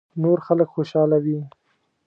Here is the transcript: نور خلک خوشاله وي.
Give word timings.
نور 0.21 0.37
خلک 0.47 0.67
خوشاله 0.75 1.17
وي. 1.23 1.39